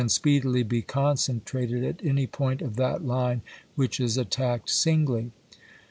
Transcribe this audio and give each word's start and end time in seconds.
^'^' 0.01 0.09
speedily 0.09 0.63
be 0.63 0.81
concentrated 0.81 1.83
at 1.83 2.03
any 2.03 2.25
point 2.25 2.59
of 2.63 2.75
that 2.75 3.05
line 3.05 3.37
pp. 3.37 3.41
530, 3.45 3.45
siil. 3.67 3.71
which 3.75 3.99
is 3.99 4.17
attacked 4.17 4.69
singly." 4.71 5.31